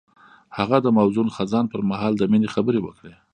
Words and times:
هغه 0.57 0.77
د 0.81 0.87
موزون 0.97 1.27
خزان 1.35 1.65
پر 1.71 1.81
مهال 1.89 2.13
د 2.17 2.23
مینې 2.31 2.49
خبرې 2.55 2.79
وکړې. 2.81 3.13